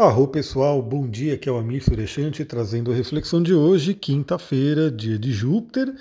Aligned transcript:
Arro 0.00 0.28
pessoal, 0.28 0.80
bom 0.80 1.08
dia, 1.08 1.34
aqui 1.34 1.48
é 1.48 1.52
o 1.52 1.58
Amir 1.58 1.82
Surechante 1.82 2.44
trazendo 2.44 2.92
a 2.92 2.94
reflexão 2.94 3.42
de 3.42 3.52
hoje, 3.52 3.94
quinta-feira, 3.94 4.92
dia 4.92 5.18
de 5.18 5.32
Júpiter. 5.32 5.92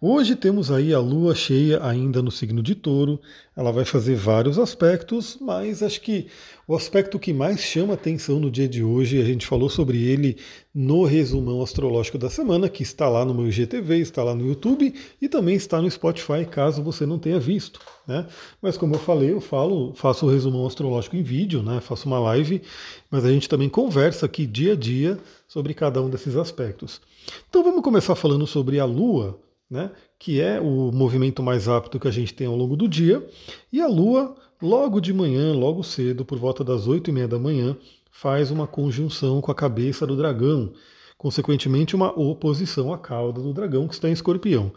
Hoje 0.00 0.34
temos 0.34 0.70
aí 0.70 0.94
a 0.94 0.98
lua 0.98 1.34
cheia 1.34 1.84
ainda 1.84 2.22
no 2.22 2.30
signo 2.30 2.62
de 2.62 2.74
touro, 2.74 3.20
ela 3.54 3.70
vai 3.70 3.84
fazer 3.84 4.14
vários 4.14 4.58
aspectos, 4.58 5.36
mas 5.40 5.82
acho 5.82 6.00
que 6.00 6.26
o 6.66 6.74
aspecto 6.74 7.18
que 7.18 7.34
mais 7.34 7.60
chama 7.60 7.94
atenção 7.94 8.40
no 8.40 8.50
dia 8.50 8.66
de 8.66 8.82
hoje, 8.82 9.20
a 9.20 9.24
gente 9.24 9.46
falou 9.46 9.68
sobre 9.68 10.02
ele 10.02 10.38
no 10.74 11.04
resumão 11.04 11.62
astrológico 11.62 12.16
da 12.16 12.30
semana, 12.30 12.68
que 12.68 12.82
está 12.82 13.08
lá 13.10 13.24
no 13.26 13.34
meu 13.34 13.48
IGTV, 13.48 13.98
está 13.98 14.24
lá 14.24 14.34
no 14.34 14.46
YouTube 14.46 14.94
e 15.20 15.28
também 15.28 15.54
está 15.54 15.82
no 15.82 15.90
Spotify, 15.90 16.46
caso 16.50 16.82
você 16.82 17.04
não 17.04 17.18
tenha 17.18 17.38
visto. 17.38 17.78
Né? 18.06 18.26
Mas 18.60 18.78
como 18.78 18.94
eu 18.94 18.98
falei, 18.98 19.32
eu 19.32 19.40
falo, 19.40 19.92
faço 19.94 20.24
o 20.24 20.30
resumão 20.30 20.66
astrológico 20.66 21.16
em 21.16 21.22
vídeo, 21.22 21.62
né? 21.62 21.80
faço 21.80 22.06
uma 22.06 22.18
live, 22.18 22.62
mas 23.10 23.24
a 23.24 23.30
gente 23.30 23.50
também 23.50 23.68
conversa 23.68 24.24
aqui 24.24 24.46
dia 24.46 24.72
a 24.72 24.76
dia 24.76 25.18
sobre 25.46 25.74
cada 25.74 26.00
um 26.00 26.08
desses 26.08 26.36
aspectos. 26.36 27.02
Então 27.50 27.62
vamos 27.62 27.82
começar 27.82 28.14
falando 28.14 28.46
sobre 28.46 28.80
a 28.80 28.86
Lua, 28.86 29.38
né? 29.70 29.90
Que 30.22 30.40
é 30.40 30.60
o 30.60 30.92
movimento 30.92 31.42
mais 31.42 31.66
rápido 31.66 31.98
que 31.98 32.06
a 32.06 32.12
gente 32.12 32.32
tem 32.32 32.46
ao 32.46 32.54
longo 32.54 32.76
do 32.76 32.86
dia, 32.86 33.26
e 33.72 33.80
a 33.80 33.88
Lua, 33.88 34.36
logo 34.62 35.00
de 35.00 35.12
manhã, 35.12 35.52
logo 35.52 35.82
cedo, 35.82 36.24
por 36.24 36.38
volta 36.38 36.62
das 36.62 36.86
8 36.86 37.10
e 37.10 37.12
meia 37.12 37.26
da 37.26 37.40
manhã, 37.40 37.76
faz 38.08 38.52
uma 38.52 38.68
conjunção 38.68 39.40
com 39.40 39.50
a 39.50 39.54
cabeça 39.54 40.06
do 40.06 40.16
dragão, 40.16 40.74
consequentemente 41.18 41.96
uma 41.96 42.16
oposição 42.16 42.92
à 42.92 42.98
cauda 42.98 43.42
do 43.42 43.52
dragão 43.52 43.88
que 43.88 43.94
está 43.94 44.08
em 44.08 44.12
escorpião. 44.12 44.70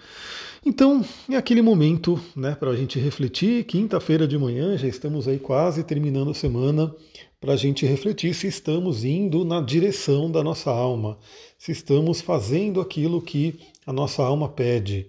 Então, 0.66 1.06
é 1.30 1.36
aquele 1.36 1.62
momento 1.62 2.20
né, 2.36 2.56
para 2.56 2.72
a 2.72 2.76
gente 2.76 2.98
refletir, 2.98 3.66
quinta-feira 3.66 4.28
de 4.28 4.40
manhã, 4.40 4.76
já 4.76 4.88
estamos 4.88 5.28
aí 5.28 5.38
quase 5.38 5.84
terminando 5.84 6.32
a 6.32 6.34
semana, 6.34 6.92
para 7.40 7.54
a 7.54 7.56
gente 7.56 7.86
refletir 7.86 8.34
se 8.34 8.48
estamos 8.48 9.06
indo 9.06 9.46
na 9.46 9.62
direção 9.62 10.32
da 10.32 10.44
nossa 10.44 10.72
alma, 10.72 11.20
se 11.56 11.72
estamos 11.72 12.20
fazendo 12.20 12.82
aquilo 12.82 13.22
que 13.22 13.60
a 13.86 13.94
nossa 13.94 14.24
alma 14.24 14.50
pede. 14.50 15.08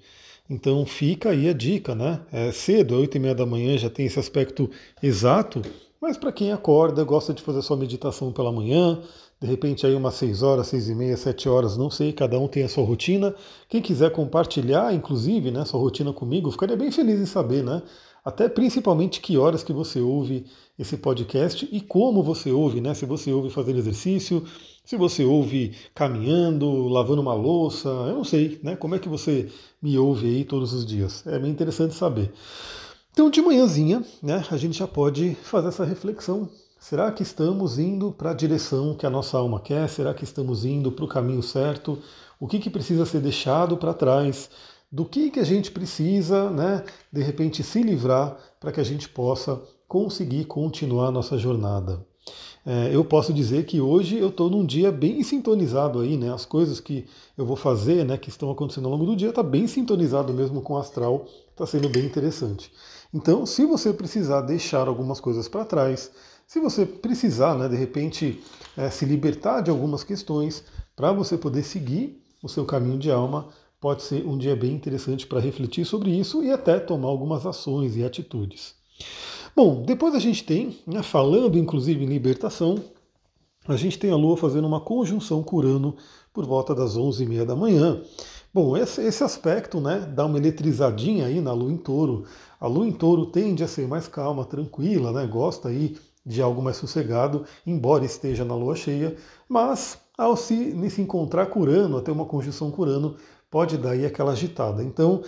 Então 0.48 0.86
fica 0.86 1.30
aí 1.30 1.48
a 1.48 1.52
dica, 1.52 1.94
né? 1.94 2.20
É 2.32 2.52
cedo, 2.52 2.94
é 2.94 2.98
oito 2.98 3.16
e 3.16 3.20
meia 3.20 3.34
da 3.34 3.44
manhã, 3.44 3.76
já 3.76 3.90
tem 3.90 4.06
esse 4.06 4.18
aspecto 4.18 4.70
exato, 5.02 5.60
mas 6.00 6.16
para 6.16 6.30
quem 6.30 6.52
acorda, 6.52 7.02
gosta 7.02 7.34
de 7.34 7.42
fazer 7.42 7.62
sua 7.62 7.76
meditação 7.76 8.32
pela 8.32 8.52
manhã, 8.52 9.02
de 9.40 9.46
repente 9.46 9.84
aí 9.86 9.94
umas 9.94 10.14
seis 10.14 10.42
horas, 10.42 10.68
seis 10.68 10.88
e 10.88 10.94
meia, 10.94 11.16
sete 11.16 11.48
horas, 11.48 11.76
não 11.76 11.90
sei, 11.90 12.12
cada 12.12 12.38
um 12.38 12.46
tem 12.46 12.62
a 12.62 12.68
sua 12.68 12.84
rotina. 12.84 13.34
Quem 13.68 13.82
quiser 13.82 14.10
compartilhar, 14.12 14.94
inclusive, 14.94 15.50
né, 15.50 15.64
sua 15.64 15.80
rotina 15.80 16.12
comigo, 16.12 16.50
ficaria 16.50 16.76
bem 16.76 16.90
feliz 16.90 17.20
em 17.20 17.26
saber, 17.26 17.64
né? 17.64 17.82
Até 18.24 18.48
principalmente 18.48 19.20
que 19.20 19.36
horas 19.38 19.62
que 19.62 19.72
você 19.72 20.00
ouve 20.00 20.46
esse 20.78 20.96
podcast 20.96 21.68
e 21.70 21.80
como 21.80 22.22
você 22.22 22.50
ouve, 22.50 22.80
né? 22.80 22.92
Se 22.92 23.06
você 23.06 23.32
ouve 23.32 23.50
fazendo 23.50 23.78
exercício, 23.78 24.44
se 24.86 24.96
você 24.96 25.24
ouve 25.24 25.74
caminhando, 25.92 26.86
lavando 26.86 27.20
uma 27.20 27.34
louça, 27.34 27.88
eu 27.88 28.14
não 28.14 28.24
sei, 28.24 28.60
né? 28.62 28.76
Como 28.76 28.94
é 28.94 29.00
que 29.00 29.08
você 29.08 29.50
me 29.82 29.98
ouve 29.98 30.28
aí 30.28 30.44
todos 30.44 30.72
os 30.72 30.86
dias? 30.86 31.26
É 31.26 31.36
bem 31.40 31.50
interessante 31.50 31.92
saber. 31.92 32.32
Então, 33.10 33.28
de 33.28 33.42
manhãzinha, 33.42 34.04
né, 34.22 34.44
a 34.48 34.56
gente 34.56 34.78
já 34.78 34.86
pode 34.86 35.34
fazer 35.42 35.68
essa 35.68 35.84
reflexão. 35.84 36.48
Será 36.78 37.10
que 37.10 37.24
estamos 37.24 37.80
indo 37.80 38.12
para 38.12 38.30
a 38.30 38.34
direção 38.34 38.94
que 38.94 39.04
a 39.04 39.10
nossa 39.10 39.36
alma 39.36 39.58
quer? 39.58 39.88
Será 39.88 40.14
que 40.14 40.22
estamos 40.22 40.64
indo 40.64 40.92
para 40.92 41.04
o 41.04 41.08
caminho 41.08 41.42
certo? 41.42 41.98
O 42.38 42.46
que, 42.46 42.60
que 42.60 42.70
precisa 42.70 43.04
ser 43.04 43.20
deixado 43.20 43.76
para 43.76 43.92
trás? 43.92 44.48
Do 44.92 45.04
que, 45.04 45.32
que 45.32 45.40
a 45.40 45.44
gente 45.44 45.72
precisa, 45.72 46.48
né, 46.48 46.84
de 47.12 47.22
repente, 47.24 47.64
se 47.64 47.82
livrar 47.82 48.36
para 48.60 48.70
que 48.70 48.80
a 48.80 48.84
gente 48.84 49.08
possa 49.08 49.60
conseguir 49.88 50.44
continuar 50.44 51.08
a 51.08 51.12
nossa 51.12 51.36
jornada? 51.36 52.06
É, 52.68 52.92
eu 52.92 53.04
posso 53.04 53.32
dizer 53.32 53.64
que 53.64 53.80
hoje 53.80 54.18
eu 54.18 54.28
estou 54.28 54.50
num 54.50 54.66
dia 54.66 54.90
bem 54.90 55.22
sintonizado 55.22 56.00
aí, 56.00 56.16
né? 56.16 56.34
As 56.34 56.44
coisas 56.44 56.80
que 56.80 57.06
eu 57.38 57.46
vou 57.46 57.54
fazer, 57.54 58.04
né, 58.04 58.18
que 58.18 58.28
estão 58.28 58.50
acontecendo 58.50 58.86
ao 58.86 58.90
longo 58.90 59.06
do 59.06 59.14
dia, 59.14 59.28
está 59.28 59.40
bem 59.40 59.68
sintonizado 59.68 60.34
mesmo 60.34 60.60
com 60.60 60.74
o 60.74 60.76
astral, 60.76 61.26
está 61.52 61.64
sendo 61.64 61.88
bem 61.88 62.04
interessante. 62.04 62.72
Então, 63.14 63.46
se 63.46 63.64
você 63.64 63.92
precisar 63.92 64.40
deixar 64.40 64.88
algumas 64.88 65.20
coisas 65.20 65.46
para 65.46 65.64
trás, 65.64 66.10
se 66.44 66.58
você 66.58 66.84
precisar, 66.84 67.54
né, 67.54 67.68
de 67.68 67.76
repente, 67.76 68.42
é, 68.76 68.90
se 68.90 69.04
libertar 69.04 69.60
de 69.60 69.70
algumas 69.70 70.02
questões 70.02 70.64
para 70.96 71.12
você 71.12 71.38
poder 71.38 71.62
seguir 71.62 72.20
o 72.42 72.48
seu 72.48 72.64
caminho 72.64 72.98
de 72.98 73.12
alma, 73.12 73.48
pode 73.80 74.02
ser 74.02 74.26
um 74.26 74.36
dia 74.36 74.56
bem 74.56 74.72
interessante 74.72 75.24
para 75.24 75.38
refletir 75.38 75.84
sobre 75.84 76.10
isso 76.10 76.42
e 76.42 76.50
até 76.50 76.80
tomar 76.80 77.08
algumas 77.08 77.46
ações 77.46 77.96
e 77.96 78.04
atitudes. 78.04 78.74
Bom, 79.56 79.82
depois 79.82 80.14
a 80.14 80.18
gente 80.18 80.44
tem, 80.44 80.76
né, 80.86 81.02
falando 81.02 81.56
inclusive 81.56 82.04
em 82.04 82.06
libertação, 82.06 82.78
a 83.66 83.74
gente 83.74 83.98
tem 83.98 84.10
a 84.10 84.14
Lua 84.14 84.36
fazendo 84.36 84.66
uma 84.66 84.82
conjunção 84.82 85.42
com 85.42 85.56
Urano 85.56 85.96
por 86.30 86.44
volta 86.44 86.74
das 86.74 86.94
11h30 86.94 87.46
da 87.46 87.56
manhã. 87.56 88.02
Bom, 88.52 88.76
esse, 88.76 89.00
esse, 89.00 89.24
aspecto 89.24 89.80
né, 89.80 90.00
dá 90.14 90.26
uma 90.26 90.36
eletrizadinha 90.36 91.24
aí 91.24 91.40
na 91.40 91.54
Lua 91.54 91.72
em 91.72 91.78
Touro. 91.78 92.24
A 92.60 92.66
Lua 92.66 92.86
em 92.86 92.92
Touro 92.92 93.24
tende 93.24 93.64
a 93.64 93.66
ser 93.66 93.88
mais 93.88 94.06
calma, 94.06 94.44
tranquila, 94.44 95.10
né, 95.10 95.26
gosta 95.26 95.70
aí 95.70 95.96
de 96.24 96.42
algo 96.42 96.60
mais 96.60 96.76
sossegado, 96.76 97.46
embora 97.66 98.04
esteja 98.04 98.44
na 98.44 98.54
Lua 98.54 98.76
cheia, 98.76 99.16
mas 99.48 99.96
ao 100.18 100.36
se, 100.36 100.90
se 100.90 101.00
encontrar 101.00 101.46
com 101.46 101.60
Urano, 101.60 101.96
até 101.96 102.12
uma 102.12 102.26
conjunção 102.26 102.70
com 102.70 102.82
Urano, 102.82 103.16
pode 103.50 103.78
dar 103.78 103.92
aí 103.92 104.04
aquela 104.04 104.32
agitada. 104.32 104.84
Então, 104.84 105.22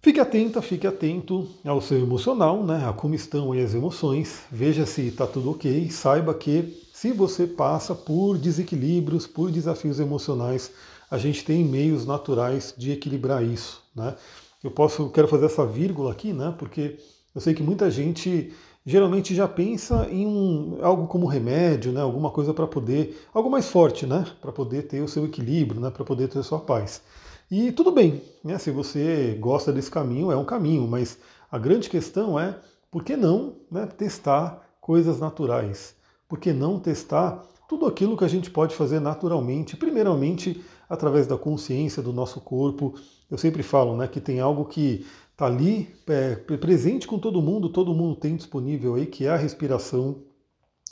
Fique 0.00 0.20
atenta, 0.20 0.62
fique 0.62 0.86
atento 0.86 1.48
ao 1.64 1.80
seu 1.80 1.98
emocional, 1.98 2.62
né, 2.62 2.86
a 2.88 2.92
como 2.92 3.16
estão 3.16 3.52
as 3.52 3.74
emoções, 3.74 4.42
veja 4.48 4.86
se 4.86 5.08
está 5.08 5.26
tudo 5.26 5.50
ok, 5.50 5.90
saiba 5.90 6.32
que 6.32 6.86
se 6.94 7.12
você 7.12 7.48
passa 7.48 7.96
por 7.96 8.38
desequilíbrios, 8.38 9.26
por 9.26 9.50
desafios 9.50 9.98
emocionais, 9.98 10.70
a 11.10 11.18
gente 11.18 11.44
tem 11.44 11.64
meios 11.64 12.06
naturais 12.06 12.72
de 12.78 12.92
equilibrar 12.92 13.42
isso. 13.42 13.82
Né? 13.94 14.14
Eu 14.62 14.70
posso, 14.70 15.10
quero 15.10 15.26
fazer 15.26 15.46
essa 15.46 15.66
vírgula 15.66 16.12
aqui, 16.12 16.32
né, 16.32 16.54
porque 16.56 16.96
eu 17.34 17.40
sei 17.40 17.52
que 17.52 17.62
muita 17.62 17.90
gente 17.90 18.52
geralmente 18.86 19.34
já 19.34 19.48
pensa 19.48 20.06
em 20.12 20.24
um, 20.24 20.78
algo 20.80 21.08
como 21.08 21.26
remédio, 21.26 21.90
né, 21.90 22.00
alguma 22.00 22.30
coisa 22.30 22.54
para 22.54 22.68
poder, 22.68 23.20
algo 23.34 23.50
mais 23.50 23.68
forte, 23.68 24.06
né, 24.06 24.24
para 24.40 24.52
poder 24.52 24.82
ter 24.82 25.02
o 25.02 25.08
seu 25.08 25.24
equilíbrio, 25.24 25.80
né, 25.80 25.90
para 25.90 26.04
poder 26.04 26.28
ter 26.28 26.38
a 26.38 26.44
sua 26.44 26.60
paz. 26.60 27.02
E 27.50 27.72
tudo 27.72 27.90
bem, 27.90 28.22
né? 28.44 28.58
se 28.58 28.70
você 28.70 29.36
gosta 29.40 29.72
desse 29.72 29.90
caminho, 29.90 30.30
é 30.30 30.36
um 30.36 30.44
caminho, 30.44 30.86
mas 30.86 31.18
a 31.50 31.58
grande 31.58 31.88
questão 31.88 32.38
é 32.38 32.58
por 32.90 33.02
que 33.02 33.16
não 33.16 33.56
né, 33.70 33.86
testar 33.86 34.62
coisas 34.80 35.18
naturais? 35.18 35.94
Por 36.28 36.38
que 36.38 36.52
não 36.52 36.78
testar 36.78 37.42
tudo 37.66 37.86
aquilo 37.86 38.16
que 38.16 38.24
a 38.24 38.28
gente 38.28 38.50
pode 38.50 38.74
fazer 38.74 39.00
naturalmente, 39.00 39.76
primeiramente 39.76 40.62
através 40.88 41.26
da 41.26 41.36
consciência 41.36 42.02
do 42.02 42.12
nosso 42.12 42.40
corpo. 42.40 42.94
Eu 43.30 43.36
sempre 43.36 43.62
falo 43.62 43.96
né, 43.96 44.08
que 44.08 44.20
tem 44.20 44.40
algo 44.40 44.64
que 44.64 45.06
está 45.32 45.46
ali 45.46 45.94
é, 46.06 46.34
presente 46.34 47.06
com 47.06 47.18
todo 47.18 47.42
mundo, 47.42 47.68
todo 47.68 47.94
mundo 47.94 48.16
tem 48.16 48.36
disponível 48.36 48.94
aí, 48.94 49.06
que 49.06 49.26
é 49.26 49.30
a 49.30 49.36
respiração. 49.36 50.22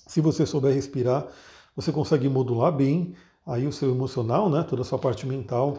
Se 0.06 0.21
você 0.21 0.45
souber 0.45 0.75
respirar, 0.75 1.27
você 1.75 1.91
consegue 1.91 2.28
modular 2.28 2.72
bem 2.72 3.15
aí 3.47 3.66
o 3.66 3.72
seu 3.72 3.91
emocional, 3.91 4.50
né, 4.50 4.62
toda 4.62 4.83
a 4.83 4.84
sua 4.84 4.99
parte 4.99 5.27
mental. 5.27 5.78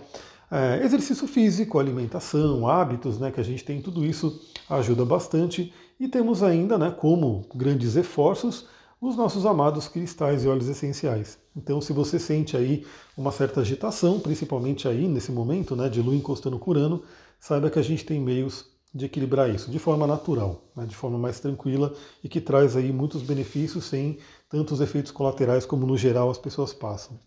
É, 0.49 0.83
exercício 0.83 1.27
físico, 1.27 1.77
alimentação, 1.77 2.67
hábitos, 2.67 3.19
né, 3.19 3.31
que 3.31 3.39
a 3.39 3.43
gente 3.43 3.65
tem, 3.65 3.81
tudo 3.81 4.05
isso 4.05 4.41
ajuda 4.69 5.03
bastante. 5.03 5.73
E 5.99 6.07
temos 6.07 6.41
ainda, 6.41 6.77
né, 6.77 6.89
como 6.89 7.45
grandes 7.53 7.95
esforços, 7.95 8.67
os 8.99 9.15
nossos 9.15 9.45
amados 9.45 9.87
cristais 9.87 10.43
e 10.43 10.47
óleos 10.47 10.69
essenciais. 10.69 11.37
Então, 11.55 11.81
se 11.81 11.93
você 11.93 12.17
sente 12.17 12.55
aí 12.55 12.85
uma 13.15 13.31
certa 13.31 13.61
agitação, 13.61 14.19
principalmente 14.19 14.87
aí 14.87 15.07
nesse 15.07 15.31
momento, 15.31 15.75
né, 15.75 15.89
de 15.89 16.01
lua 16.01 16.15
encostando 16.15 16.57
curando, 16.57 17.03
saiba 17.39 17.69
que 17.69 17.77
a 17.77 17.83
gente 17.83 18.05
tem 18.05 18.19
meios 18.19 18.65
de 18.93 19.05
equilibrar 19.05 19.49
isso 19.53 19.69
de 19.69 19.77
forma 19.77 20.07
natural, 20.07 20.63
né, 20.75 20.85
de 20.85 20.95
forma 20.95 21.17
mais 21.17 21.39
tranquila 21.39 21.93
e 22.23 22.29
que 22.29 22.39
traz 22.41 22.75
aí 22.75 22.91
muitos 22.91 23.21
benefícios 23.21 23.85
sem 23.85 24.17
tantos 24.49 24.79
efeitos 24.79 25.11
colaterais 25.11 25.65
como 25.65 25.85
no 25.85 25.97
geral 25.97 26.29
as 26.29 26.37
pessoas 26.37 26.73
passam. 26.73 27.19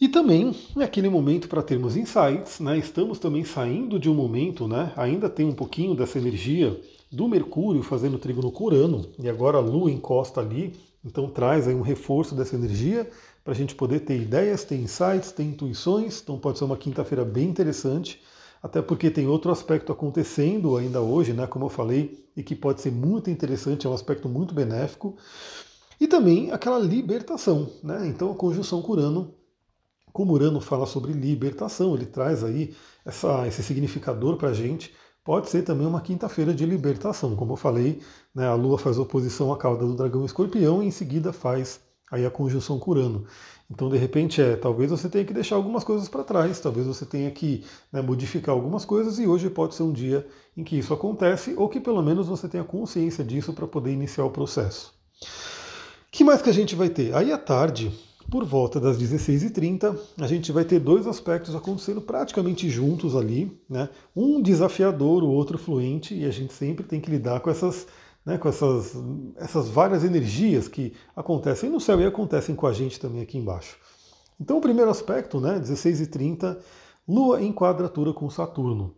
E 0.00 0.08
também 0.08 0.56
é 0.78 0.82
aquele 0.82 1.10
momento 1.10 1.46
para 1.46 1.62
termos 1.62 1.94
insights, 1.94 2.58
né? 2.58 2.78
Estamos 2.78 3.18
também 3.18 3.44
saindo 3.44 3.98
de 3.98 4.08
um 4.08 4.14
momento, 4.14 4.66
né? 4.66 4.94
Ainda 4.96 5.28
tem 5.28 5.44
um 5.44 5.52
pouquinho 5.52 5.94
dessa 5.94 6.16
energia 6.16 6.80
do 7.12 7.28
Mercúrio 7.28 7.82
fazendo 7.82 8.18
trígono 8.18 8.50
com 8.50 8.64
Urano, 8.64 9.04
e 9.18 9.28
agora 9.28 9.58
a 9.58 9.60
Lua 9.60 9.90
encosta 9.90 10.40
ali, 10.40 10.72
então 11.04 11.28
traz 11.28 11.68
aí 11.68 11.74
um 11.74 11.82
reforço 11.82 12.34
dessa 12.34 12.56
energia 12.56 13.10
para 13.44 13.52
a 13.52 13.56
gente 13.56 13.74
poder 13.74 14.00
ter 14.00 14.16
ideias, 14.16 14.64
ter 14.64 14.76
insights, 14.76 15.32
ter 15.32 15.42
intuições. 15.42 16.22
Então 16.22 16.38
pode 16.38 16.56
ser 16.56 16.64
uma 16.64 16.78
quinta-feira 16.78 17.22
bem 17.22 17.48
interessante, 17.48 18.22
até 18.62 18.80
porque 18.80 19.10
tem 19.10 19.26
outro 19.26 19.52
aspecto 19.52 19.92
acontecendo 19.92 20.78
ainda 20.78 21.02
hoje, 21.02 21.34
né? 21.34 21.46
Como 21.46 21.66
eu 21.66 21.70
falei, 21.70 22.24
e 22.34 22.42
que 22.42 22.54
pode 22.54 22.80
ser 22.80 22.90
muito 22.90 23.28
interessante, 23.28 23.86
é 23.86 23.90
um 23.90 23.94
aspecto 23.94 24.30
muito 24.30 24.54
benéfico. 24.54 25.14
E 26.00 26.06
também 26.06 26.50
aquela 26.52 26.78
libertação, 26.78 27.68
né? 27.82 28.06
Então 28.06 28.30
a 28.30 28.34
conjunção 28.34 28.80
com 28.80 28.92
Urano 28.92 29.34
como 30.12 30.32
Urano 30.32 30.60
fala 30.60 30.86
sobre 30.86 31.12
libertação, 31.12 31.94
ele 31.94 32.06
traz 32.06 32.44
aí 32.44 32.74
essa, 33.04 33.46
esse 33.46 33.62
significador 33.62 34.36
para 34.36 34.50
a 34.50 34.54
gente. 34.54 34.94
Pode 35.24 35.48
ser 35.48 35.62
também 35.62 35.86
uma 35.86 36.00
quinta-feira 36.00 36.54
de 36.54 36.64
libertação. 36.64 37.36
Como 37.36 37.52
eu 37.52 37.56
falei, 37.56 38.00
né, 38.34 38.46
a 38.46 38.54
Lua 38.54 38.78
faz 38.78 38.98
oposição 38.98 39.52
à 39.52 39.56
cauda 39.56 39.86
do 39.86 39.94
dragão 39.94 40.24
escorpião 40.24 40.82
e 40.82 40.86
em 40.86 40.90
seguida 40.90 41.32
faz 41.32 41.80
aí 42.10 42.26
a 42.26 42.30
conjunção 42.30 42.78
com 42.78 42.90
Urano. 42.90 43.24
Então, 43.70 43.88
de 43.88 43.96
repente, 43.96 44.42
é, 44.42 44.56
talvez 44.56 44.90
você 44.90 45.08
tenha 45.08 45.24
que 45.24 45.32
deixar 45.32 45.54
algumas 45.54 45.84
coisas 45.84 46.08
para 46.08 46.24
trás, 46.24 46.58
talvez 46.58 46.86
você 46.86 47.06
tenha 47.06 47.30
que 47.30 47.64
né, 47.92 48.02
modificar 48.02 48.52
algumas 48.52 48.84
coisas, 48.84 49.20
e 49.20 49.26
hoje 49.28 49.48
pode 49.48 49.76
ser 49.76 49.84
um 49.84 49.92
dia 49.92 50.26
em 50.56 50.64
que 50.64 50.76
isso 50.76 50.92
acontece, 50.92 51.54
ou 51.56 51.68
que 51.68 51.78
pelo 51.78 52.02
menos 52.02 52.26
você 52.26 52.48
tenha 52.48 52.64
consciência 52.64 53.22
disso 53.22 53.52
para 53.52 53.68
poder 53.68 53.92
iniciar 53.92 54.24
o 54.24 54.30
processo. 54.30 54.92
que 56.10 56.24
mais 56.24 56.42
que 56.42 56.50
a 56.50 56.54
gente 56.54 56.74
vai 56.74 56.88
ter? 56.88 57.14
Aí 57.14 57.30
à 57.30 57.38
tarde, 57.38 57.92
por 58.28 58.44
volta 58.44 58.80
das 58.80 58.98
16h30, 58.98 59.96
a 60.18 60.26
gente 60.26 60.52
vai 60.52 60.64
ter 60.64 60.78
dois 60.78 61.06
aspectos 61.06 61.54
acontecendo 61.54 62.00
praticamente 62.00 62.68
juntos 62.68 63.16
ali, 63.16 63.60
né? 63.68 63.88
Um 64.14 64.42
desafiador, 64.42 65.22
o 65.22 65.30
outro 65.30 65.56
fluente, 65.56 66.14
e 66.14 66.24
a 66.24 66.30
gente 66.30 66.52
sempre 66.52 66.84
tem 66.84 67.00
que 67.00 67.10
lidar 67.10 67.40
com 67.40 67.50
essas 67.50 67.86
né, 68.24 68.36
com 68.36 68.48
essas, 68.48 68.94
essas 69.36 69.68
várias 69.68 70.04
energias 70.04 70.68
que 70.68 70.92
acontecem 71.16 71.70
no 71.70 71.80
céu 71.80 72.00
e 72.00 72.04
acontecem 72.04 72.54
com 72.54 72.66
a 72.66 72.72
gente 72.72 73.00
também 73.00 73.22
aqui 73.22 73.38
embaixo. 73.38 73.76
Então, 74.38 74.58
o 74.58 74.60
primeiro 74.60 74.90
aspecto, 74.90 75.40
né, 75.40 75.58
16 75.58 76.02
e 76.02 76.06
30, 76.06 76.58
Lua 77.08 77.42
em 77.42 77.52
quadratura 77.52 78.12
com 78.12 78.28
Saturno. 78.30 78.94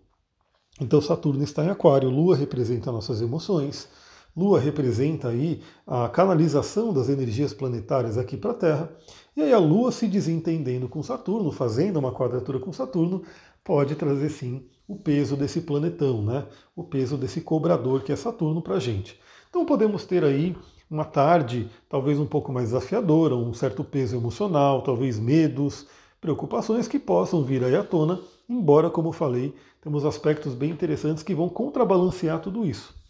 Então, 0.80 1.00
Saturno 1.00 1.42
está 1.42 1.64
em 1.64 1.70
Aquário, 1.70 2.10
Lua 2.10 2.36
representa 2.36 2.92
nossas 2.92 3.22
emoções, 3.22 3.88
Lua 4.36 4.58
representa 4.58 5.28
aí 5.28 5.60
a 5.86 6.08
canalização 6.08 6.92
das 6.92 7.08
energias 7.08 7.52
planetárias 7.52 8.16
aqui 8.16 8.36
para 8.36 8.52
a 8.52 8.54
Terra, 8.54 8.92
e 9.36 9.42
aí 9.42 9.52
a 9.52 9.58
Lua 9.58 9.92
se 9.92 10.06
desentendendo 10.06 10.88
com 10.88 11.02
Saturno, 11.02 11.52
fazendo 11.52 11.98
uma 11.98 12.12
quadratura 12.12 12.58
com 12.58 12.72
Saturno, 12.72 13.22
pode 13.62 13.94
trazer 13.94 14.30
sim 14.30 14.64
o 14.88 14.96
peso 14.96 15.36
desse 15.36 15.60
planetão, 15.60 16.22
né? 16.22 16.46
o 16.74 16.82
peso 16.82 17.16
desse 17.16 17.40
cobrador 17.40 18.02
que 18.02 18.12
é 18.12 18.16
Saturno 18.16 18.62
para 18.62 18.76
a 18.76 18.80
gente. 18.80 19.20
Então 19.50 19.66
podemos 19.66 20.06
ter 20.06 20.24
aí 20.24 20.56
uma 20.90 21.04
tarde 21.04 21.70
talvez 21.88 22.18
um 22.18 22.26
pouco 22.26 22.52
mais 22.52 22.68
desafiadora, 22.68 23.36
um 23.36 23.52
certo 23.52 23.84
peso 23.84 24.16
emocional, 24.16 24.82
talvez 24.82 25.18
medos, 25.18 25.86
preocupações 26.20 26.88
que 26.88 26.98
possam 26.98 27.42
vir 27.42 27.64
aí 27.64 27.76
à 27.76 27.82
tona, 27.82 28.20
embora, 28.48 28.88
como 28.88 29.12
falei, 29.12 29.54
temos 29.80 30.04
aspectos 30.04 30.54
bem 30.54 30.70
interessantes 30.70 31.22
que 31.22 31.34
vão 31.34 31.48
contrabalancear 31.48 32.40
tudo 32.40 32.64
isso. 32.64 33.01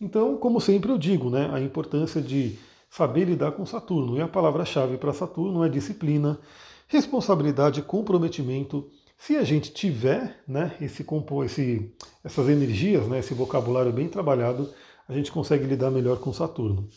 Então, 0.00 0.36
como 0.36 0.60
sempre 0.60 0.90
eu 0.90 0.96
digo, 0.96 1.28
né, 1.28 1.50
a 1.52 1.60
importância 1.60 2.22
de 2.22 2.58
saber 2.90 3.24
lidar 3.26 3.52
com 3.52 3.66
Saturno. 3.66 4.16
E 4.16 4.20
a 4.20 4.28
palavra-chave 4.28 4.96
para 4.96 5.12
Saturno 5.12 5.62
é 5.64 5.68
disciplina, 5.68 6.38
responsabilidade, 6.88 7.82
comprometimento, 7.82 8.88
se 9.16 9.36
a 9.36 9.44
gente 9.44 9.70
tiver 9.70 10.42
né, 10.48 10.74
esse, 10.80 11.06
esse, 11.44 11.92
essas 12.24 12.48
energias, 12.48 13.06
né, 13.06 13.18
esse 13.18 13.34
vocabulário 13.34 13.92
bem 13.92 14.08
trabalhado, 14.08 14.70
a 15.06 15.12
gente 15.12 15.30
consegue 15.30 15.66
lidar 15.66 15.90
melhor 15.90 16.18
com 16.18 16.32
Saturno. 16.32 16.88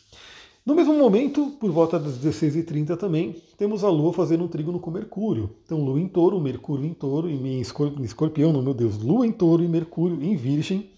No 0.65 0.73
mesmo 0.73 0.93
momento, 0.93 1.57
por 1.59 1.69
volta 1.69 1.99
das 1.99 2.17
16h30 2.17 2.95
também, 2.95 3.35
temos 3.57 3.83
a 3.83 3.89
Lua 3.89 4.13
fazendo 4.13 4.45
um 4.45 4.47
trígono 4.47 4.79
com 4.79 4.89
Mercúrio. 4.89 5.49
Então, 5.65 5.83
Lua 5.83 5.99
em 5.99 6.07
touro, 6.07 6.39
Mercúrio 6.39 6.85
em 6.85 6.93
touro 6.93 7.29
e 7.29 7.33
em 7.33 7.59
escorpião, 7.59 8.53
meu 8.61 8.73
Deus, 8.73 8.97
Lua 8.97 9.27
em 9.27 9.31
touro 9.31 9.61
e 9.61 9.67
Mercúrio 9.67 10.23
em 10.23 10.37
virgem. 10.37 10.89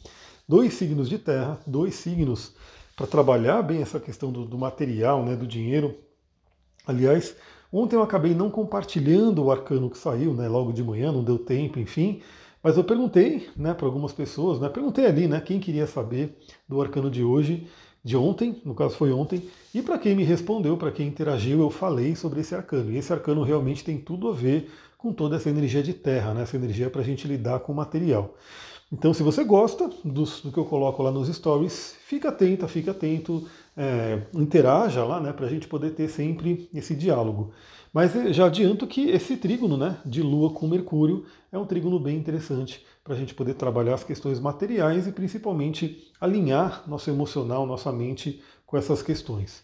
Dois 0.48 0.74
signos 0.74 1.10
de 1.10 1.18
terra, 1.18 1.60
dois 1.66 1.96
signos 1.96 2.54
para 2.96 3.08
trabalhar 3.08 3.62
bem 3.62 3.82
essa 3.82 4.00
questão 4.00 4.32
do, 4.32 4.46
do 4.46 4.58
material, 4.58 5.24
né, 5.26 5.36
do 5.36 5.46
dinheiro. 5.46 5.98
Aliás, 6.88 7.36
Ontem 7.78 7.98
eu 7.98 8.02
acabei 8.02 8.34
não 8.34 8.50
compartilhando 8.50 9.44
o 9.44 9.52
arcano 9.52 9.90
que 9.90 9.98
saiu, 9.98 10.34
né, 10.34 10.48
logo 10.48 10.72
de 10.72 10.82
manhã, 10.82 11.12
não 11.12 11.22
deu 11.22 11.38
tempo, 11.38 11.78
enfim. 11.78 12.22
Mas 12.64 12.78
eu 12.78 12.86
perguntei, 12.86 13.50
né, 13.54 13.74
para 13.74 13.86
algumas 13.86 14.14
pessoas, 14.14 14.62
né, 14.62 14.70
perguntei 14.70 15.06
ali, 15.06 15.28
né, 15.28 15.42
quem 15.42 15.60
queria 15.60 15.86
saber 15.86 16.38
do 16.70 16.82
arcano 16.82 17.12
de 17.12 17.22
hoje, 17.22 17.68
de 18.02 18.16
ontem, 18.16 18.62
no 18.64 18.74
caso 18.74 18.96
foi 18.96 19.12
ontem, 19.12 19.50
e 19.74 19.82
para 19.82 19.98
quem 19.98 20.16
me 20.16 20.24
respondeu, 20.24 20.78
para 20.78 20.90
quem 20.90 21.08
interagiu, 21.10 21.60
eu 21.60 21.70
falei 21.70 22.16
sobre 22.16 22.40
esse 22.40 22.56
arcano. 22.56 22.94
E 22.94 22.98
esse 22.98 23.12
arcano 23.12 23.44
realmente 23.44 23.84
tem 23.84 23.98
tudo 23.98 24.30
a 24.30 24.34
ver 24.34 24.72
com 24.98 25.12
toda 25.12 25.36
essa 25.36 25.50
energia 25.50 25.84
de 25.84 25.94
terra, 25.94 26.34
né, 26.34 26.44
essa 26.44 26.56
energia 26.56 26.90
para 26.90 27.02
a 27.02 27.04
gente 27.04 27.28
lidar 27.28 27.60
com 27.60 27.74
o 27.74 27.76
material. 27.76 28.36
Então, 28.92 29.14
se 29.14 29.24
você 29.24 29.44
gosta 29.44 29.90
do, 30.04 30.26
que 30.52 30.58
eu 30.58 30.66
coloco 30.66 31.02
lá 31.02 31.12
nos 31.12 31.28
stories, 31.28 31.96
fica 32.06 32.30
atento, 32.30 32.68
fica 32.68 32.92
atento, 32.92 33.48
é, 33.76 34.22
interaja 34.34 35.04
lá, 35.04 35.20
né, 35.20 35.34
para 35.34 35.48
a 35.48 35.50
gente 35.50 35.68
poder 35.68 35.92
ter 35.92 36.08
sempre 36.08 36.70
esse 36.74 36.96
diálogo. 36.96 37.52
Mas 37.92 38.16
é, 38.16 38.32
já 38.32 38.46
adianto 38.46 38.86
que 38.86 39.10
esse 39.10 39.38
trígono 39.38 39.76
né, 39.76 39.98
de 40.06 40.22
Lua 40.22 40.52
com 40.52 40.68
Mercúrio 40.68 41.26
é 41.52 41.58
um 41.58 41.66
trígono 41.66 42.00
bem 42.00 42.16
interessante 42.16 42.86
para 43.04 43.16
a 43.16 43.18
gente 43.18 43.34
poder 43.34 43.56
trabalhar 43.56 43.96
as 43.96 44.04
questões 44.04 44.40
materiais 44.40 45.08
e 45.08 45.12
principalmente 45.12 46.12
alinhar 46.22 46.84
nosso 46.88 47.10
emocional, 47.10 47.66
nossa 47.66 47.92
mente 47.92 48.42
com 48.66 48.78
essas 48.78 49.02
questões. 49.02 49.64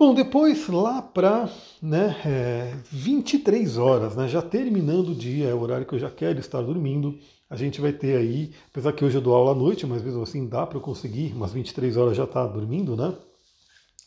Bom, 0.00 0.14
depois 0.14 0.68
lá 0.68 1.02
para 1.02 1.50
né, 1.82 2.14
é, 2.24 2.76
23 2.92 3.78
horas, 3.78 4.14
né, 4.14 4.28
já 4.28 4.40
terminando 4.40 5.08
o 5.08 5.14
dia, 5.14 5.48
é 5.48 5.54
o 5.54 5.60
horário 5.60 5.84
que 5.84 5.92
eu 5.92 5.98
já 5.98 6.08
quero 6.08 6.38
estar 6.38 6.62
dormindo, 6.62 7.18
a 7.50 7.56
gente 7.56 7.80
vai 7.80 7.92
ter 7.92 8.16
aí, 8.16 8.52
apesar 8.70 8.92
que 8.92 9.04
hoje 9.04 9.16
eu 9.16 9.20
dou 9.20 9.34
aula 9.34 9.50
à 9.50 9.54
noite, 9.56 9.84
mas 9.88 10.00
mesmo 10.00 10.22
assim 10.22 10.46
dá 10.46 10.64
para 10.64 10.78
eu 10.78 10.80
conseguir, 10.80 11.32
umas 11.34 11.52
23 11.52 11.96
horas 11.96 12.16
já 12.16 12.22
está 12.22 12.46
dormindo, 12.46 12.94
né? 12.94 13.12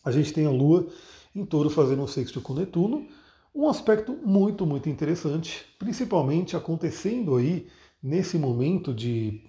A 0.05 0.11
gente 0.11 0.31
tem 0.31 0.45
a 0.45 0.49
Lua 0.49 0.87
em 1.35 1.43
touro 1.43 1.69
fazendo 1.69 2.03
um 2.03 2.07
sexto 2.07 2.39
com 2.39 2.53
Netuno, 2.53 3.05
um 3.53 3.67
aspecto 3.67 4.13
muito, 4.13 4.65
muito 4.65 4.87
interessante, 4.87 5.65
principalmente 5.77 6.55
acontecendo 6.55 7.35
aí 7.35 7.67
nesse 8.01 8.37
momento 8.37 8.93
de 8.93 9.41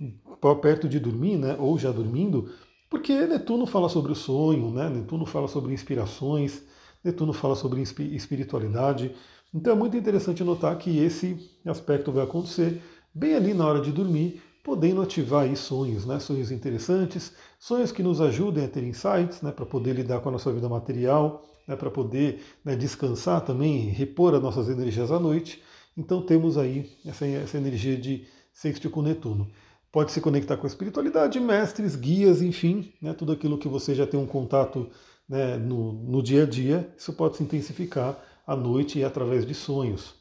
perto 0.60 0.88
de 0.88 0.98
dormir, 0.98 1.36
né, 1.36 1.54
ou 1.56 1.78
já 1.78 1.92
dormindo, 1.92 2.50
porque 2.92 3.26
Netuno 3.26 3.64
fala 3.64 3.88
sobre 3.88 4.12
o 4.12 4.14
sonho, 4.14 4.70
né? 4.70 4.90
Netuno 4.90 5.24
fala 5.24 5.48
sobre 5.48 5.72
inspirações, 5.72 6.62
Netuno 7.02 7.32
fala 7.32 7.56
sobre 7.56 7.80
espiritualidade. 7.80 9.16
Então 9.52 9.72
é 9.72 9.76
muito 9.76 9.96
interessante 9.96 10.44
notar 10.44 10.76
que 10.76 10.98
esse 10.98 11.50
aspecto 11.64 12.12
vai 12.12 12.24
acontecer 12.24 12.82
bem 13.14 13.34
ali 13.34 13.54
na 13.54 13.66
hora 13.66 13.80
de 13.80 13.90
dormir, 13.90 14.42
podendo 14.62 15.00
ativar 15.00 15.44
aí 15.44 15.56
sonhos, 15.56 16.04
né? 16.04 16.20
sonhos 16.20 16.50
interessantes, 16.50 17.32
sonhos 17.58 17.90
que 17.90 18.02
nos 18.02 18.20
ajudem 18.20 18.66
a 18.66 18.68
ter 18.68 18.84
insights, 18.84 19.40
né? 19.40 19.52
para 19.52 19.64
poder 19.64 19.94
lidar 19.94 20.20
com 20.20 20.28
a 20.28 20.32
nossa 20.32 20.52
vida 20.52 20.68
material, 20.68 21.42
né? 21.66 21.74
para 21.74 21.90
poder 21.90 22.44
né? 22.62 22.76
descansar 22.76 23.40
também, 23.40 23.88
repor 23.88 24.34
as 24.34 24.42
nossas 24.42 24.68
energias 24.68 25.10
à 25.10 25.18
noite. 25.18 25.62
Então 25.96 26.20
temos 26.20 26.58
aí 26.58 26.90
essa, 27.06 27.24
essa 27.24 27.56
energia 27.56 27.96
de 27.96 28.26
sexto 28.52 28.90
com 28.90 29.00
Netuno. 29.00 29.50
Pode 29.92 30.10
se 30.10 30.22
conectar 30.22 30.56
com 30.56 30.66
a 30.66 30.68
espiritualidade, 30.68 31.38
mestres, 31.38 31.94
guias, 31.94 32.40
enfim, 32.40 32.94
né? 33.00 33.12
tudo 33.12 33.30
aquilo 33.32 33.58
que 33.58 33.68
você 33.68 33.94
já 33.94 34.06
tem 34.06 34.18
um 34.18 34.26
contato 34.26 34.88
né? 35.28 35.58
no, 35.58 35.92
no 35.92 36.22
dia 36.22 36.44
a 36.44 36.46
dia, 36.46 36.90
isso 36.96 37.12
pode 37.12 37.36
se 37.36 37.42
intensificar 37.42 38.18
à 38.46 38.56
noite 38.56 38.98
e 38.98 39.04
através 39.04 39.44
de 39.44 39.54
sonhos. 39.54 40.14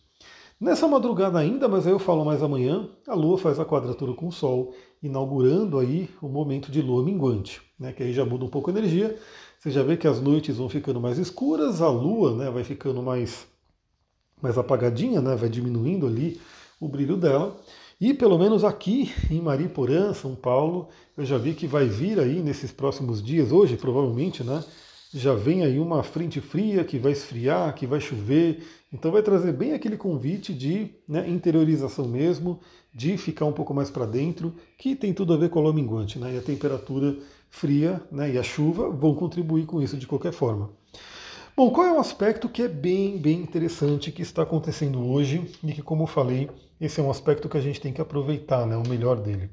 Nessa 0.60 0.88
madrugada 0.88 1.40
ainda, 1.40 1.68
mas 1.68 1.88
aí 1.88 1.94
eu 1.94 1.98
falo 1.98 2.24
mais 2.24 2.44
amanhã, 2.44 2.88
a 3.08 3.16
Lua 3.16 3.38
faz 3.38 3.60
a 3.60 3.66
quadratura 3.66 4.14
com 4.14 4.28
o 4.28 4.32
Sol, 4.32 4.76
inaugurando 5.02 5.80
aí 5.80 6.08
o 6.22 6.28
momento 6.28 6.72
de 6.72 6.82
Lua 6.82 7.04
minguante, 7.04 7.62
né, 7.80 7.94
que 7.94 8.04
aí 8.04 8.14
já 8.14 8.24
muda 8.24 8.46
um 8.46 8.50
pouco 8.50 8.70
a 8.70 8.74
energia. 8.74 9.18
Você 9.58 9.72
já 9.72 9.82
vê 9.82 9.98
que 9.98 10.08
as 10.08 10.22
noites 10.22 10.58
vão 10.58 10.70
ficando 10.70 11.00
mais 11.00 11.18
escuras, 11.18 11.82
a 11.82 11.90
Lua 11.90 12.36
né, 12.36 12.52
vai 12.52 12.64
ficando 12.64 13.02
mais, 13.02 13.48
mais 14.40 14.58
apagadinha, 14.58 15.20
né, 15.20 15.36
vai 15.36 15.50
diminuindo 15.50 16.06
ali 16.06 16.40
o 16.80 16.88
brilho 16.88 17.18
dela. 17.18 17.58
E 18.02 18.16
pelo 18.16 18.36
menos 18.36 18.64
aqui 18.64 19.12
em 19.30 19.40
Mariporã, 19.40 20.12
São 20.12 20.34
Paulo, 20.34 20.90
eu 21.16 21.24
já 21.24 21.38
vi 21.38 21.54
que 21.54 21.68
vai 21.68 21.86
vir 21.86 22.20
aí 22.20 22.42
nesses 22.42 22.72
próximos 22.72 23.22
dias, 23.22 23.52
hoje 23.52 23.78
provavelmente, 23.78 24.44
né? 24.44 24.64
já 25.14 25.36
vem 25.36 25.64
aí 25.64 25.78
uma 25.78 26.02
frente 26.02 26.42
fria 26.42 26.84
que 26.84 26.98
vai 26.98 27.12
esfriar, 27.12 27.76
que 27.76 27.86
vai 27.86 28.00
chover, 28.00 28.64
então 28.92 29.12
vai 29.12 29.22
trazer 29.22 29.52
bem 29.52 29.74
aquele 29.74 29.98
convite 29.98 30.52
de 30.52 30.90
né, 31.08 31.30
interiorização 31.30 32.08
mesmo, 32.08 32.60
de 32.92 33.18
ficar 33.18 33.46
um 33.46 33.54
pouco 33.54 33.72
mais 33.72 33.92
para 33.92 34.08
dentro, 34.08 34.56
que 34.80 34.96
tem 34.96 35.14
tudo 35.14 35.34
a 35.34 35.38
ver 35.38 35.50
com 35.50 35.60
a 35.60 35.62
lua 35.62 35.74
minguante, 35.74 36.18
né? 36.18 36.34
E 36.34 36.38
a 36.38 36.42
temperatura 36.42 37.16
fria 37.52 38.02
né, 38.12 38.34
e 38.34 38.38
a 38.38 38.44
chuva 38.44 38.90
vão 38.90 39.14
contribuir 39.14 39.68
com 39.68 39.80
isso 39.80 39.96
de 39.96 40.08
qualquer 40.08 40.34
forma. 40.34 40.72
Bom, 41.56 41.70
qual 41.70 41.88
é 41.88 41.92
um 41.92 42.00
aspecto 42.00 42.50
que 42.50 42.64
é 42.64 42.68
bem, 42.68 43.18
bem 43.18 43.40
interessante 43.42 44.12
que 44.12 44.22
está 44.22 44.44
acontecendo 44.44 45.06
hoje 45.06 45.52
e 45.64 45.74
que, 45.74 45.82
como 45.82 46.04
eu 46.04 46.08
falei, 46.08 46.50
esse 46.80 47.00
é 47.00 47.04
um 47.04 47.12
aspecto 47.12 47.50
que 47.50 47.58
a 47.58 47.62
gente 47.62 47.80
tem 47.80 47.94
que 47.94 48.02
aproveitar, 48.02 48.66
né, 48.66 48.76
o 48.76 48.88
melhor 48.88 49.18
dele 49.18 49.50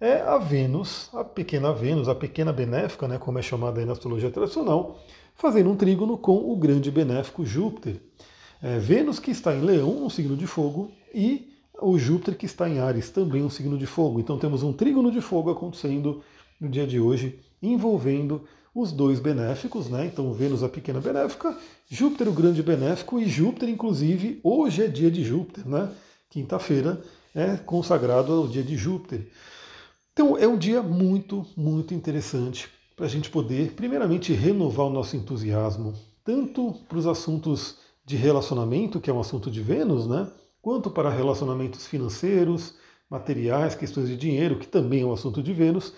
é 0.00 0.20
a 0.20 0.36
Vênus, 0.36 1.08
a 1.14 1.24
pequena 1.24 1.72
Vênus, 1.72 2.08
a 2.08 2.14
pequena 2.14 2.52
benéfica, 2.52 3.08
né, 3.08 3.16
como 3.16 3.38
é 3.38 3.42
chamada 3.42 3.80
aí 3.80 3.86
na 3.86 3.92
astrologia 3.92 4.30
tradicional, 4.30 4.98
fazendo 5.34 5.70
um 5.70 5.76
trígono 5.76 6.18
com 6.18 6.52
o 6.52 6.56
grande 6.56 6.90
benéfico 6.90 7.44
Júpiter. 7.44 8.00
É, 8.62 8.78
Vênus 8.78 9.18
que 9.18 9.30
está 9.30 9.54
em 9.54 9.62
Leão, 9.62 10.04
um 10.04 10.10
signo 10.10 10.36
de 10.36 10.46
fogo, 10.46 10.90
e 11.14 11.52
o 11.80 11.98
Júpiter 11.98 12.36
que 12.36 12.44
está 12.44 12.68
em 12.68 12.80
Ares, 12.80 13.10
também 13.10 13.42
um 13.42 13.48
signo 13.48 13.78
de 13.78 13.86
fogo. 13.86 14.20
Então 14.20 14.38
temos 14.38 14.62
um 14.62 14.74
trígono 14.74 15.10
de 15.10 15.22
fogo 15.22 15.50
acontecendo 15.50 16.22
no 16.60 16.68
dia 16.68 16.86
de 16.86 17.00
hoje, 17.00 17.38
envolvendo 17.62 18.44
os 18.74 18.90
dois 18.90 19.20
benéficos, 19.20 19.88
né? 19.88 20.06
Então 20.06 20.32
Vênus 20.32 20.62
a 20.62 20.68
pequena 20.68 21.00
benéfica, 21.00 21.56
Júpiter 21.88 22.28
o 22.28 22.32
grande 22.32 22.62
benéfico 22.62 23.20
e 23.20 23.28
Júpiter, 23.28 23.68
inclusive, 23.68 24.40
hoje 24.42 24.82
é 24.82 24.88
dia 24.88 25.10
de 25.10 25.22
Júpiter, 25.22 25.68
né? 25.68 25.90
Quinta-feira 26.28 27.00
é 27.34 27.56
consagrado 27.56 28.32
ao 28.32 28.48
dia 28.48 28.62
de 28.62 28.76
Júpiter. 28.76 29.28
Então 30.12 30.36
é 30.36 30.48
um 30.48 30.58
dia 30.58 30.82
muito, 30.82 31.46
muito 31.56 31.94
interessante 31.94 32.68
para 32.96 33.06
a 33.06 33.08
gente 33.08 33.30
poder, 33.30 33.72
primeiramente, 33.72 34.32
renovar 34.32 34.86
o 34.86 34.90
nosso 34.90 35.16
entusiasmo, 35.16 35.94
tanto 36.24 36.74
para 36.88 36.98
os 36.98 37.06
assuntos 37.06 37.78
de 38.04 38.16
relacionamento, 38.16 39.00
que 39.00 39.10
é 39.10 39.12
um 39.12 39.20
assunto 39.20 39.50
de 39.50 39.60
Vênus, 39.60 40.06
né? 40.06 40.28
quanto 40.64 40.90
para 40.90 41.10
relacionamentos 41.10 41.86
financeiros, 41.86 42.74
materiais, 43.10 43.74
questões 43.74 44.08
de 44.08 44.16
dinheiro, 44.16 44.58
que 44.58 44.66
também 44.66 45.02
é 45.02 45.04
um 45.04 45.12
assunto 45.12 45.42
de 45.42 45.52
Vênus, 45.52 45.92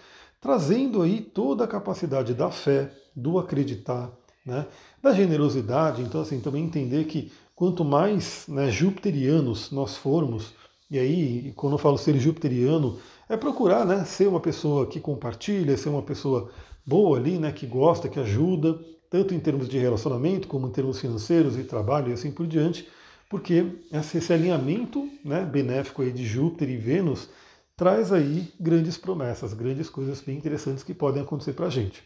trazendo 0.46 1.02
aí 1.02 1.20
toda 1.20 1.64
a 1.64 1.66
capacidade 1.66 2.32
da 2.32 2.52
fé, 2.52 2.92
do 3.16 3.36
acreditar, 3.36 4.12
né, 4.44 4.64
da 5.02 5.12
generosidade. 5.12 6.02
Então, 6.02 6.20
assim, 6.20 6.38
também 6.38 6.62
entender 6.62 7.04
que 7.06 7.32
quanto 7.52 7.84
mais 7.84 8.46
né, 8.46 8.70
jupiterianos 8.70 9.72
nós 9.72 9.96
formos, 9.96 10.54
e 10.88 11.00
aí, 11.00 11.52
quando 11.56 11.72
eu 11.72 11.78
falo 11.78 11.98
ser 11.98 12.16
jupiteriano, 12.16 12.96
é 13.28 13.36
procurar 13.36 13.84
né, 13.84 14.04
ser 14.04 14.28
uma 14.28 14.38
pessoa 14.38 14.86
que 14.86 15.00
compartilha, 15.00 15.76
ser 15.76 15.88
uma 15.88 16.02
pessoa 16.02 16.48
boa 16.86 17.18
ali, 17.18 17.40
né, 17.40 17.50
que 17.50 17.66
gosta, 17.66 18.08
que 18.08 18.20
ajuda, 18.20 18.78
tanto 19.10 19.34
em 19.34 19.40
termos 19.40 19.68
de 19.68 19.78
relacionamento, 19.78 20.46
como 20.46 20.68
em 20.68 20.70
termos 20.70 21.00
financeiros 21.00 21.58
e 21.58 21.64
trabalho 21.64 22.10
e 22.10 22.12
assim 22.12 22.30
por 22.30 22.46
diante, 22.46 22.86
porque 23.28 23.66
esse 23.90 24.32
alinhamento 24.32 25.08
né, 25.24 25.44
benéfico 25.44 26.02
aí 26.02 26.12
de 26.12 26.24
Júpiter 26.24 26.70
e 26.70 26.76
Vênus 26.76 27.28
traz 27.76 28.10
aí 28.10 28.52
grandes 28.58 28.96
promessas, 28.96 29.52
grandes 29.52 29.90
coisas 29.90 30.20
bem 30.22 30.38
interessantes 30.38 30.82
que 30.82 30.94
podem 30.94 31.22
acontecer 31.22 31.52
para 31.52 31.66
a 31.66 31.70
gente. 31.70 32.02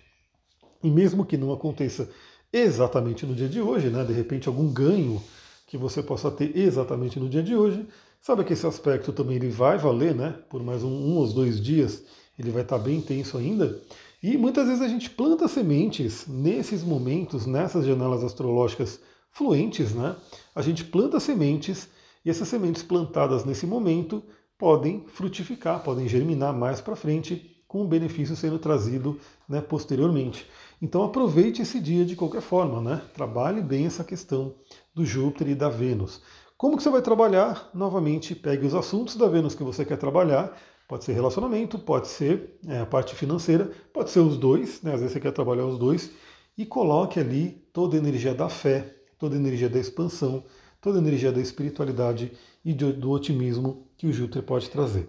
E 0.82 0.90
mesmo 0.90 1.24
que 1.24 1.36
não 1.36 1.52
aconteça 1.52 2.10
exatamente 2.52 3.24
no 3.24 3.34
dia 3.34 3.48
de 3.48 3.60
hoje, 3.60 3.88
né, 3.88 4.04
de 4.04 4.12
repente 4.12 4.48
algum 4.48 4.72
ganho 4.72 5.22
que 5.68 5.78
você 5.78 6.02
possa 6.02 6.30
ter 6.30 6.56
exatamente 6.58 7.20
no 7.20 7.28
dia 7.28 7.42
de 7.42 7.54
hoje, 7.54 7.86
sabe 8.20 8.42
que 8.42 8.52
esse 8.52 8.66
aspecto 8.66 9.12
também 9.12 9.36
ele 9.36 9.48
vai 9.48 9.78
valer, 9.78 10.14
né, 10.14 10.34
por 10.48 10.60
mais 10.62 10.82
um, 10.82 10.90
um 10.90 11.16
ou 11.16 11.32
dois 11.32 11.60
dias, 11.60 12.02
ele 12.36 12.50
vai 12.50 12.62
estar 12.62 12.78
bem 12.78 12.96
intenso 12.96 13.38
ainda. 13.38 13.80
E 14.22 14.36
muitas 14.36 14.66
vezes 14.66 14.82
a 14.82 14.88
gente 14.88 15.08
planta 15.08 15.46
sementes 15.46 16.26
nesses 16.26 16.82
momentos, 16.82 17.46
nessas 17.46 17.86
janelas 17.86 18.24
astrológicas 18.24 19.00
fluentes, 19.30 19.94
né? 19.94 20.16
A 20.54 20.60
gente 20.60 20.84
planta 20.84 21.20
sementes 21.20 21.88
e 22.24 22.28
essas 22.28 22.48
sementes 22.48 22.82
plantadas 22.82 23.44
nesse 23.44 23.66
momento 23.66 24.22
podem 24.60 25.02
frutificar, 25.06 25.82
podem 25.82 26.06
germinar 26.06 26.52
mais 26.52 26.82
para 26.82 26.94
frente, 26.94 27.56
com 27.66 27.82
o 27.82 27.88
benefício 27.88 28.36
sendo 28.36 28.58
trazido 28.58 29.18
né, 29.48 29.62
posteriormente. 29.62 30.46
Então 30.82 31.02
aproveite 31.02 31.62
esse 31.62 31.80
dia 31.80 32.04
de 32.04 32.14
qualquer 32.14 32.42
forma, 32.42 32.80
né? 32.80 33.00
Trabalhe 33.14 33.62
bem 33.62 33.86
essa 33.86 34.04
questão 34.04 34.54
do 34.94 35.04
Júpiter 35.04 35.48
e 35.48 35.54
da 35.54 35.70
Vênus. 35.70 36.20
Como 36.58 36.76
que 36.76 36.82
você 36.82 36.90
vai 36.90 37.00
trabalhar? 37.00 37.70
Novamente, 37.72 38.34
pegue 38.34 38.66
os 38.66 38.74
assuntos 38.74 39.16
da 39.16 39.26
Vênus 39.28 39.54
que 39.54 39.62
você 39.62 39.82
quer 39.82 39.96
trabalhar. 39.96 40.54
Pode 40.86 41.04
ser 41.04 41.12
relacionamento, 41.12 41.78
pode 41.78 42.08
ser 42.08 42.58
é, 42.66 42.80
a 42.80 42.86
parte 42.86 43.14
financeira, 43.14 43.70
pode 43.94 44.10
ser 44.10 44.20
os 44.20 44.36
dois, 44.36 44.82
né? 44.82 44.92
às 44.92 45.00
vezes 45.00 45.14
você 45.14 45.20
quer 45.20 45.32
trabalhar 45.32 45.64
os 45.64 45.78
dois, 45.78 46.10
e 46.58 46.66
coloque 46.66 47.18
ali 47.18 47.64
toda 47.72 47.96
a 47.96 47.98
energia 47.98 48.34
da 48.34 48.48
fé, 48.50 48.94
toda 49.18 49.36
a 49.36 49.38
energia 49.38 49.70
da 49.70 49.78
expansão, 49.78 50.44
toda 50.80 50.98
a 50.98 51.02
energia 51.02 51.32
da 51.32 51.40
espiritualidade 51.40 52.32
e 52.64 52.72
do 52.72 53.10
otimismo 53.10 53.86
que 53.96 54.06
o 54.06 54.12
Júpiter 54.12 54.42
pode 54.42 54.70
trazer. 54.70 55.08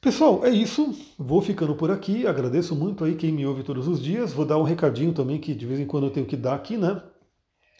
Pessoal, 0.00 0.44
é 0.46 0.50
isso. 0.50 0.94
Vou 1.18 1.42
ficando 1.42 1.74
por 1.74 1.90
aqui. 1.90 2.26
Agradeço 2.26 2.74
muito 2.74 3.04
aí 3.04 3.14
quem 3.16 3.32
me 3.32 3.44
ouve 3.44 3.62
todos 3.62 3.86
os 3.86 4.02
dias. 4.02 4.32
Vou 4.32 4.46
dar 4.46 4.56
um 4.56 4.62
recadinho 4.62 5.12
também 5.12 5.38
que 5.38 5.54
de 5.54 5.66
vez 5.66 5.78
em 5.78 5.86
quando 5.86 6.04
eu 6.04 6.10
tenho 6.10 6.24
que 6.24 6.36
dar 6.36 6.54
aqui, 6.54 6.76
né? 6.76 7.02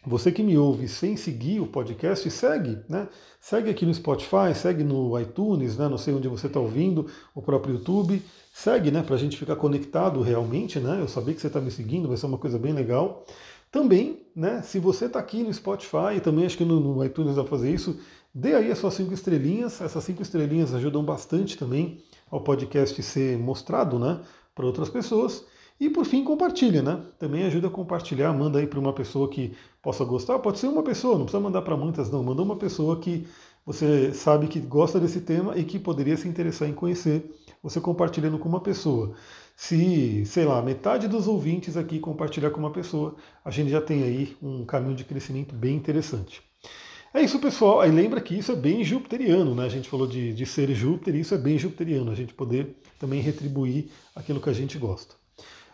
Você 0.07 0.33
que 0.33 0.43
me 0.43 0.57
ouve 0.57 0.89
sem 0.89 1.15
seguir 1.15 1.61
o 1.61 1.67
podcast, 1.67 2.31
segue, 2.31 2.79
né? 2.89 3.07
Segue 3.39 3.69
aqui 3.69 3.85
no 3.85 3.93
Spotify, 3.93 4.55
segue 4.55 4.83
no 4.83 5.19
iTunes, 5.19 5.77
né? 5.77 5.89
Não 5.89 5.99
sei 5.99 6.15
onde 6.15 6.27
você 6.27 6.47
está 6.47 6.59
ouvindo, 6.59 7.07
o 7.35 7.43
próprio 7.43 7.75
YouTube. 7.75 8.23
Segue, 8.53 8.91
né? 8.91 9.03
Para 9.03 9.15
a 9.15 9.19
gente 9.19 9.37
ficar 9.37 9.57
conectado 9.57 10.23
realmente, 10.23 10.79
né? 10.79 10.99
Eu 11.01 11.09
saber 11.09 11.35
que 11.35 11.41
você 11.41 11.47
está 11.47 11.61
me 11.61 11.71
seguindo, 11.71 12.09
vai 12.09 12.17
ser 12.17 12.27
uma 12.27 12.39
coisa 12.39 12.59
bem 12.59 12.73
legal. 12.73 13.25
Também, 13.71 14.27
né, 14.35 14.63
se 14.63 14.79
você 14.79 15.07
está 15.07 15.19
aqui 15.21 15.43
no 15.43 15.55
Spotify 15.55 16.17
e 16.17 16.21
também 16.21 16.45
acho 16.45 16.57
que 16.57 16.65
no, 16.65 16.81
no 16.81 17.05
iTunes 17.05 17.37
vai 17.37 17.47
fazer 17.47 17.73
isso, 17.73 18.01
dê 18.35 18.55
aí 18.55 18.71
as 18.71 18.79
suas 18.79 18.95
cinco 18.95 19.15
estrelinhas. 19.15 19.81
Essas 19.81 20.03
cinco 20.05 20.23
estrelinhas 20.23 20.75
ajudam 20.75 21.05
bastante 21.05 21.57
também 21.57 22.03
ao 22.31 22.41
podcast 22.41 23.01
ser 23.03 23.39
mostrado 23.39 23.99
né, 23.99 24.21
para 24.55 24.67
outras 24.67 24.89
pessoas. 24.89 25.45
E 25.79 25.89
por 25.89 26.05
fim, 26.05 26.23
compartilha, 26.23 26.83
né? 26.83 27.03
Também 27.19 27.45
ajuda 27.45 27.69
a 27.69 27.71
compartilhar, 27.71 28.35
manda 28.35 28.59
aí 28.59 28.67
para 28.67 28.79
uma 28.79 28.93
pessoa 28.93 29.31
que 29.31 29.57
possa 29.81 30.05
gostar. 30.05 30.39
Pode 30.39 30.59
ser 30.59 30.67
uma 30.67 30.83
pessoa, 30.83 31.17
não 31.17 31.25
precisa 31.25 31.43
mandar 31.43 31.63
para 31.63 31.75
muitas, 31.75 32.11
não. 32.11 32.23
Manda 32.23 32.43
uma 32.43 32.57
pessoa 32.57 33.01
que 33.01 33.27
você 33.65 34.13
sabe 34.13 34.47
que 34.47 34.61
gosta 34.61 35.01
desse 35.01 35.23
tema 35.23 35.57
e 35.57 35.65
que 35.65 35.79
poderia 35.79 36.19
se 36.19 36.29
interessar 36.29 36.69
em 36.69 36.75
conhecer. 36.75 37.35
Você 37.63 37.81
compartilhando 37.81 38.39
com 38.39 38.49
uma 38.49 38.61
pessoa. 38.61 39.15
Se, 39.55 40.25
sei 40.25 40.45
lá, 40.45 40.63
metade 40.63 41.07
dos 41.07 41.29
ouvintes 41.29 41.77
aqui 41.77 41.99
compartilhar 41.99 42.51
com 42.51 42.59
uma 42.59 42.71
pessoa, 42.71 43.17
a 43.45 43.51
gente 43.51 43.71
já 43.71 43.81
tem 43.81 44.03
aí 44.03 44.37
um 44.43 44.65
caminho 44.65 44.97
de 44.97 45.05
crescimento 45.05 45.55
bem 45.55 45.77
interessante. 45.77 46.43
É 47.13 47.21
isso, 47.21 47.39
pessoal. 47.39 47.81
Aí 47.81 47.91
lembra 47.91 48.21
que 48.21 48.39
isso 48.39 48.53
é 48.53 48.57
bem 48.57 48.83
jupiteriano, 48.85 49.55
né? 49.55 49.65
A 49.65 49.69
gente 49.69 49.89
falou 49.89 50.07
de, 50.07 50.33
de 50.33 50.47
ser 50.47 50.73
Júpiter 50.73 51.15
e 51.15 51.21
isso 51.21 51.35
é 51.35 51.39
bem 51.39 51.59
jupiteriano, 51.59 52.11
a 52.11 52.15
gente 52.15 52.33
poder 52.33 52.77
também 52.99 53.21
retribuir 53.21 53.91
aquilo 54.15 54.41
que 54.41 54.49
a 54.49 54.55
gente 54.55 54.79
gosta. 54.79 55.15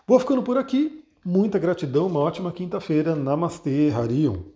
Vou 0.07 0.19
ficando 0.19 0.43
por 0.43 0.57
aqui. 0.57 1.05
Muita 1.25 1.59
gratidão, 1.59 2.07
uma 2.07 2.21
ótima 2.21 2.53
quinta-feira. 2.53 3.15
Namastê, 3.15 3.93
Harion. 3.95 4.56